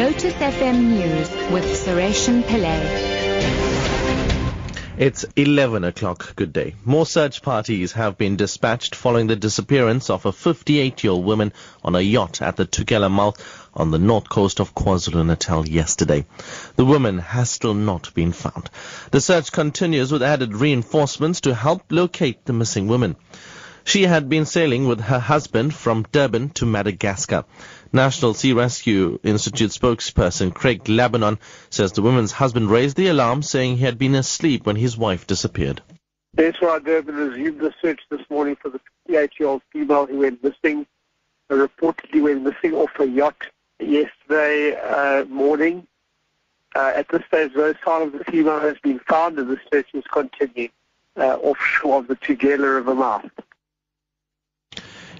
Lotus 0.00 0.32
FM 0.32 0.80
News 0.96 1.28
with 1.52 1.64
Sureshan 1.66 2.42
Pillay. 2.44 2.80
It's 4.96 5.26
11 5.36 5.84
o'clock. 5.84 6.34
Good 6.36 6.54
day. 6.54 6.74
More 6.86 7.04
search 7.04 7.42
parties 7.42 7.92
have 7.92 8.16
been 8.16 8.36
dispatched 8.36 8.94
following 8.94 9.26
the 9.26 9.36
disappearance 9.36 10.08
of 10.08 10.24
a 10.24 10.32
58-year-old 10.32 11.22
woman 11.22 11.52
on 11.84 11.96
a 11.96 12.00
yacht 12.00 12.40
at 12.40 12.56
the 12.56 12.64
Tugela 12.64 13.10
mouth 13.10 13.68
on 13.74 13.90
the 13.90 13.98
north 13.98 14.30
coast 14.30 14.58
of 14.58 14.74
KwaZulu-Natal 14.74 15.68
yesterday. 15.68 16.24
The 16.76 16.86
woman 16.86 17.18
has 17.18 17.50
still 17.50 17.74
not 17.74 18.14
been 18.14 18.32
found. 18.32 18.70
The 19.10 19.20
search 19.20 19.52
continues 19.52 20.10
with 20.10 20.22
added 20.22 20.54
reinforcements 20.54 21.42
to 21.42 21.54
help 21.54 21.82
locate 21.90 22.46
the 22.46 22.54
missing 22.54 22.88
woman. 22.88 23.16
She 23.84 24.02
had 24.02 24.28
been 24.28 24.46
sailing 24.46 24.86
with 24.86 25.00
her 25.00 25.18
husband 25.18 25.74
from 25.74 26.06
Durban 26.12 26.50
to 26.50 26.66
Madagascar. 26.66 27.44
National 27.92 28.34
Sea 28.34 28.52
Rescue 28.52 29.18
Institute 29.24 29.70
spokesperson 29.70 30.54
Craig 30.54 30.84
Lambinon 30.84 31.38
says 31.70 31.92
the 31.92 32.02
woman's 32.02 32.30
husband 32.30 32.70
raised 32.70 32.96
the 32.96 33.08
alarm 33.08 33.42
saying 33.42 33.76
he 33.76 33.84
had 33.84 33.98
been 33.98 34.14
asleep 34.14 34.64
when 34.64 34.76
his 34.76 34.96
wife 34.96 35.26
disappeared. 35.26 35.82
That's 36.34 36.60
why 36.60 36.78
Durban 36.78 37.16
resumed 37.16 37.60
the 37.60 37.74
search 37.82 38.00
this 38.08 38.20
morning 38.30 38.56
for 38.56 38.68
the 38.68 38.80
58-year-old 39.08 39.62
female 39.72 40.06
who 40.06 40.18
went 40.18 40.42
missing, 40.44 40.86
reportedly 41.50 42.22
went 42.22 42.42
missing 42.42 42.74
off 42.74 42.90
a 43.00 43.08
yacht 43.08 43.46
yesterday 43.80 44.76
uh, 44.76 45.24
morning. 45.24 45.86
Uh, 46.76 46.92
at 46.94 47.08
this 47.08 47.24
stage, 47.26 47.50
no 47.56 47.74
sign 47.84 48.02
of 48.02 48.12
the 48.12 48.24
female 48.24 48.60
has 48.60 48.78
been 48.78 49.00
found 49.00 49.36
and 49.36 49.50
the 49.50 49.58
search 49.72 49.88
is 49.94 50.04
continuing 50.12 50.70
uh, 51.16 51.36
offshore 51.38 51.98
of 51.98 52.06
the 52.06 52.14
Tugela 52.14 52.76
River 52.76 52.94
mouth. 52.94 53.30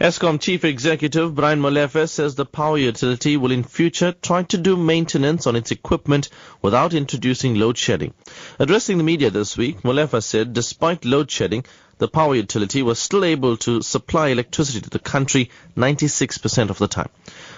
Eskom 0.00 0.40
Chief 0.40 0.64
Executive 0.64 1.34
Brian 1.34 1.60
Molefe 1.60 2.08
says 2.08 2.36
the 2.36 2.46
power 2.46 2.78
utility 2.78 3.36
will 3.36 3.50
in 3.50 3.64
future 3.64 4.12
try 4.12 4.44
to 4.44 4.56
do 4.56 4.76
maintenance 4.76 5.44
on 5.48 5.56
its 5.56 5.72
equipment 5.72 6.28
without 6.62 6.94
introducing 6.94 7.56
load 7.56 7.76
shedding. 7.76 8.14
Addressing 8.60 8.98
the 8.98 9.02
media 9.02 9.30
this 9.30 9.56
week, 9.56 9.82
Molefe 9.82 10.22
said 10.22 10.52
despite 10.52 11.04
load 11.04 11.32
shedding, 11.32 11.64
the 11.98 12.06
power 12.06 12.36
utility 12.36 12.80
was 12.80 13.00
still 13.00 13.24
able 13.24 13.56
to 13.56 13.82
supply 13.82 14.28
electricity 14.28 14.80
to 14.82 14.88
the 14.88 15.00
country 15.00 15.50
96% 15.76 16.70
of 16.70 16.78
the 16.78 16.86
time. 16.86 17.08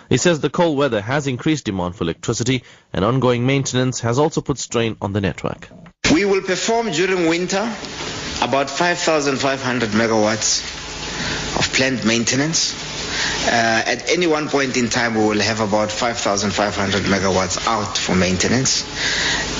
He 0.08 0.16
says 0.16 0.40
the 0.40 0.48
cold 0.48 0.78
weather 0.78 1.02
has 1.02 1.26
increased 1.26 1.66
demand 1.66 1.94
for 1.94 2.04
electricity 2.04 2.64
and 2.94 3.04
ongoing 3.04 3.44
maintenance 3.44 4.00
has 4.00 4.18
also 4.18 4.40
put 4.40 4.56
strain 4.56 4.96
on 5.02 5.12
the 5.12 5.20
network. 5.20 5.68
We 6.10 6.24
will 6.24 6.40
perform 6.40 6.90
during 6.90 7.28
winter 7.28 7.70
about 8.40 8.70
5,500 8.70 9.90
megawatts 9.90 10.69
planned 11.72 12.04
maintenance. 12.04 12.74
Uh, 13.46 13.82
at 13.86 14.08
any 14.10 14.26
one 14.26 14.48
point 14.48 14.76
in 14.76 14.88
time, 14.88 15.14
we 15.14 15.24
will 15.24 15.40
have 15.40 15.60
about 15.60 15.90
5,500 15.90 17.02
megawatts 17.04 17.66
out 17.66 17.96
for 17.98 18.14
maintenance, 18.14 18.84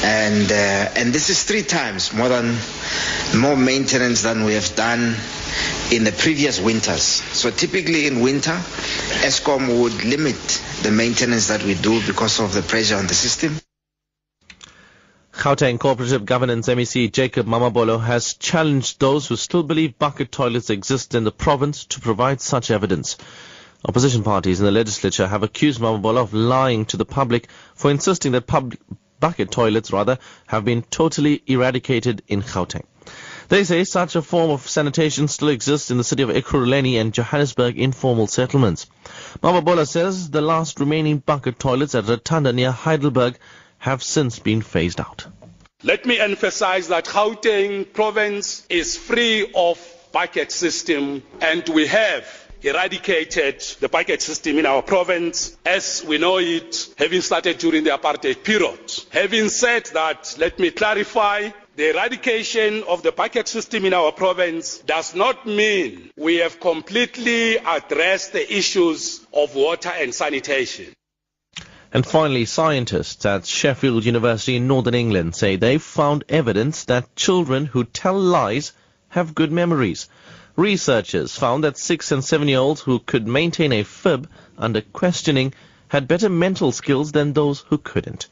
and 0.05 0.51
uh, 0.51 0.55
and 1.01 1.13
this 1.13 1.31
is 1.31 1.43
three 1.45 1.63
times 1.63 2.13
more 2.13 2.29
than 2.29 2.57
more 3.37 3.57
maintenance 3.57 4.23
than 4.23 4.45
we 4.45 4.55
have 4.55 4.75
done 4.77 5.15
in 5.93 6.05
the 6.05 6.13
previous 6.13 6.61
winters. 6.61 7.03
So 7.03 7.51
typically 7.51 8.07
in 8.07 8.21
winter, 8.21 8.59
Eskom 9.27 9.81
would 9.83 10.05
limit 10.05 10.63
the 10.83 10.91
maintenance 10.91 11.49
that 11.49 11.63
we 11.63 11.75
do 11.75 12.05
because 12.07 12.41
of 12.41 12.55
the 12.55 12.63
pressure 12.63 12.97
on 12.97 13.07
the 13.07 13.15
system. 13.15 13.59
Gauteng 15.41 15.81
Cooperative 15.81 16.27
Governance 16.27 16.69
MEC 16.69 17.11
Jacob 17.11 17.47
Mamabolo 17.47 17.99
has 17.99 18.35
challenged 18.35 19.01
those 19.01 19.27
who 19.27 19.37
still 19.37 19.63
believe 19.63 19.99
bucket 19.99 20.31
toilets 20.31 20.69
exist 20.69 21.15
in 21.15 21.25
the 21.25 21.33
province 21.33 21.87
to 21.87 21.99
provide 21.99 22.43
such 22.43 22.71
evidence. 22.71 23.17
Opposition 23.89 24.23
parties 24.23 24.61
in 24.61 24.67
the 24.67 24.71
legislature 24.71 25.27
have 25.27 25.43
accused 25.43 25.81
Mamabolo 25.81 26.19
of 26.19 26.35
lying 26.35 26.85
to 26.85 26.99
the 26.99 27.07
public 27.07 27.49
for 27.75 27.91
insisting 27.91 28.33
that 28.33 28.47
public 28.47 28.81
bucket 29.19 29.51
toilets 29.51 29.95
rather 29.95 30.19
have 30.47 30.67
been 30.67 30.83
totally 30.83 31.43
eradicated 31.47 32.21
in 32.29 32.43
Gauteng. 32.43 32.85
They 33.49 33.65
say 33.65 33.85
such 33.85 34.17
a 34.17 34.23
form 34.23 34.51
of 34.51 34.69
sanitation 34.69 35.27
still 35.27 35.49
exists 35.49 35.91
in 35.91 35.97
the 35.97 36.05
city 36.05 36.23
of 36.23 36.29
Ekurhuleni 36.29 37.01
and 37.01 37.15
Johannesburg 37.15 37.79
informal 37.79 38.27
settlements. 38.27 38.89
Mamabolo 39.43 39.89
says 39.89 40.29
the 40.29 40.43
last 40.43 40.81
remaining 40.81 41.17
bucket 41.17 41.59
toilets 41.59 41.95
at 41.95 42.05
Ratanda 42.05 42.55
near 42.55 42.73
Heidelberg 42.73 43.39
have 43.81 44.03
since 44.03 44.39
been 44.39 44.63
phased 44.63 45.01
out. 45.01 45.27
Let 45.83 46.05
me 46.05 46.19
emphasize 46.19 46.89
that 46.89 47.07
Gauteng 47.07 47.91
province 47.93 48.67
is 48.69 48.97
free 48.97 49.51
of 49.55 49.79
bucket 50.13 50.53
system 50.53 51.23
and 51.41 51.67
we 51.71 51.87
have 51.87 52.25
eradicated 52.63 53.61
the 53.81 53.89
bucket 53.89 54.21
system 54.21 54.59
in 54.59 54.67
our 54.67 54.83
province 54.83 55.57
as 55.65 56.05
we 56.07 56.19
know 56.19 56.39
it, 56.39 56.95
having 56.99 57.23
started 57.23 57.57
during 57.57 57.85
the 57.85 57.91
apartheid 57.91 58.45
period. 58.45 58.79
Having 59.11 59.49
said 59.49 59.87
that, 59.95 60.37
let 60.39 60.59
me 60.59 60.71
clarify 60.71 61.49
the 61.77 61.91
eradication 61.91 62.83
of 62.83 63.03
the 63.03 63.13
bucket 63.13 63.49
system 63.49 63.87
in 63.87 63.95
our 63.95 64.13
province 64.13 64.79
does 64.81 65.15
not 65.15 65.47
mean 65.47 66.11
we 66.19 66.37
have 66.37 66.61
completely 66.61 67.57
addressed 67.57 68.35
the 68.35 68.55
issues 68.55 69.25
of 69.33 69.55
water 69.55 69.89
and 69.89 70.15
sanitation. 70.15 70.93
And 71.93 72.07
finally, 72.07 72.45
scientists 72.45 73.27
at 73.27 73.47
Sheffield 73.47 74.05
University 74.05 74.57
in 74.57 74.69
Northern 74.69 74.95
England 74.95 75.35
say 75.35 75.57
they've 75.57 75.83
found 75.83 76.23
evidence 76.29 76.85
that 76.85 77.17
children 77.17 77.67
who 77.67 77.83
tell 77.83 78.19
lies 78.19 78.73
have 79.09 79.35
good 79.35 79.51
memories. 79.51 80.09
Researchers 80.55 81.37
found 81.37 81.65
that 81.65 81.77
six 81.77 82.13
and 82.13 82.25
seven 82.25 82.47
year 82.47 82.61
olds 82.61 82.81
who 82.83 83.01
could 83.01 83.27
maintain 83.27 83.73
a 83.73 83.83
fib 83.83 84.29
under 84.57 84.83
questioning 84.83 85.53
had 85.89 86.07
better 86.07 86.29
mental 86.29 86.71
skills 86.71 87.11
than 87.11 87.33
those 87.33 87.65
who 87.69 87.79
couldn't. 87.79 88.29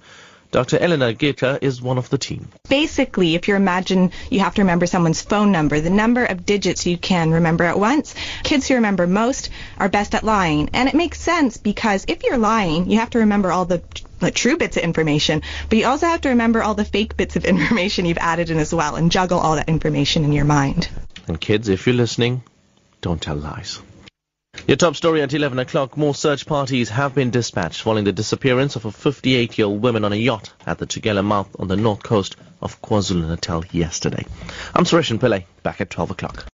Dr. 0.51 0.79
Eleanor 0.79 1.13
Gittler 1.13 1.59
is 1.61 1.83
one 1.83 1.99
of 1.99 2.09
the 2.09 2.17
team. 2.17 2.49
Basically, 2.69 3.35
if 3.35 3.49
you 3.49 3.55
imagine 3.55 4.13
you 4.31 4.41
have 4.41 4.55
to 4.55 4.63
remember 4.63 4.87
someone's 4.87 5.21
phone 5.21 5.53
number, 5.53 5.81
the 5.81 5.91
number 5.91 6.25
of 6.25 6.47
digits 6.47 6.87
you 6.87 6.97
can 6.97 7.31
remember 7.31 7.65
at 7.65 7.79
once, 7.79 8.15
kids 8.45 8.67
who 8.67 8.75
remember 8.77 9.07
most 9.07 9.51
are 9.79 9.91
best 9.91 10.15
at 10.15 10.25
lying. 10.25 10.71
And 10.73 10.89
it 10.89 10.95
makes 10.95 11.21
sense 11.21 11.59
because 11.59 12.07
if 12.09 12.23
you're 12.25 12.39
lying, 12.39 12.91
you 12.91 12.99
have 12.99 13.11
to 13.11 13.19
remember 13.21 13.53
all 13.53 13.67
the 13.67 13.83
the 14.21 14.31
true 14.33 14.57
bits 14.57 14.77
of 14.77 14.83
information, 14.83 15.43
but 15.69 15.79
you 15.79 15.87
also 15.87 16.07
have 16.07 16.23
to 16.23 16.31
remember 16.31 16.61
all 16.61 16.75
the 16.75 16.85
fake 16.85 17.17
bits 17.17 17.37
of 17.37 17.45
information 17.53 18.05
you've 18.05 18.19
added 18.19 18.51
in 18.51 18.59
as 18.59 18.75
well 18.75 18.97
and 18.97 19.13
juggle 19.13 19.39
all 19.39 19.57
that 19.57 19.69
information 19.69 20.25
in 20.25 20.33
your 20.33 20.45
mind. 20.45 20.89
And 21.29 21.41
kids, 21.41 21.69
if 21.69 21.87
you're 21.87 21.95
listening, 21.95 22.43
don't 23.01 23.21
tell 23.21 23.37
lies. 23.37 23.81
Your 24.69 24.77
top 24.77 24.97
story 24.97 25.23
at 25.23 25.33
11 25.33 25.59
o'clock. 25.61 25.97
More 25.97 26.15
search 26.15 26.45
parties 26.45 26.91
have 26.91 27.15
been 27.15 27.31
dispatched 27.31 27.81
following 27.81 28.05
the 28.05 28.13
disappearance 28.13 28.77
of 28.77 28.85
a 28.85 28.91
58-year-old 28.91 29.83
woman 29.83 30.05
on 30.05 30.13
a 30.13 30.17
yacht 30.17 30.53
at 30.67 30.77
the 30.77 30.87
Tugela 30.87 31.25
mouth 31.25 31.49
on 31.59 31.69
the 31.69 31.77
north 31.77 32.03
coast 32.03 32.37
of 32.61 32.83
KwaZulu-Natal 32.83 33.65
yesterday. 33.73 34.27
I'm 34.75 34.85
Suresh 34.85 35.19
Pillay, 35.19 35.47
back 35.63 35.81
at 35.81 35.89
12 35.89 36.11
o'clock. 36.11 36.45